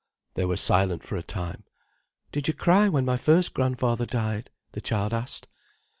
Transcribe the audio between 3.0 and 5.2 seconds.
my first grandfather died?" the child